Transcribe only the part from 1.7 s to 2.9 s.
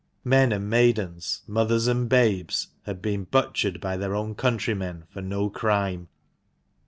and babes,